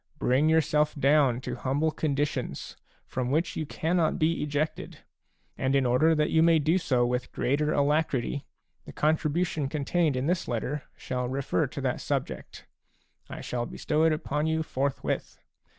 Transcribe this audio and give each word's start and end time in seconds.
Bring 0.17 0.49
yourself 0.49 0.95
down 0.95 1.41
to 1.41 1.53
humble 1.55 1.91
conditions, 1.91 2.75
from 3.05 3.29
which 3.29 3.55
you 3.55 3.67
cannot 3.67 4.17
be 4.17 4.41
ejected; 4.41 4.97
and 5.59 5.75
in 5.75 5.85
order 5.85 6.15
that 6.15 6.31
you 6.31 6.41
may 6.41 6.57
do 6.57 6.79
so 6.79 7.05
with 7.05 7.31
greater 7.31 7.71
alacrity, 7.71 8.43
the 8.85 8.93
contribution 8.93 9.69
contained 9.69 10.15
in 10.15 10.25
this 10.25 10.47
letter 10.47 10.85
shall 10.97 11.29
refer 11.29 11.67
to 11.67 11.81
that 11.81 12.01
subject; 12.01 12.65
I 13.29 13.41
shall 13.41 13.67
bestow 13.67 14.03
it 14.05 14.11
upon 14.11 14.47
you 14.47 14.63
forthwith. 14.63 15.37